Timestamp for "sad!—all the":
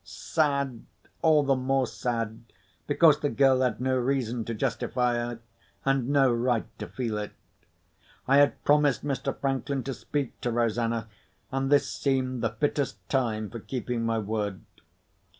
0.03-1.55